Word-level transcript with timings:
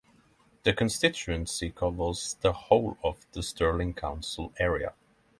The 0.63 0.73
constituency 0.73 1.69
covers 1.69 2.35
the 2.41 2.51
whole 2.53 2.97
of 3.03 3.19
the 3.33 3.43
Stirling 3.43 3.93
council 3.93 4.51
area. 4.57 4.95